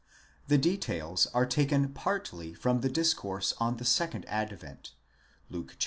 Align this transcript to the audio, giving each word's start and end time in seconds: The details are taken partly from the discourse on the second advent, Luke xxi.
The 0.47 0.57
details 0.57 1.27
are 1.31 1.45
taken 1.45 1.89
partly 1.89 2.55
from 2.55 2.81
the 2.81 2.89
discourse 2.89 3.53
on 3.59 3.77
the 3.77 3.85
second 3.85 4.25
advent, 4.27 4.93
Luke 5.47 5.73
xxi. 5.77 5.79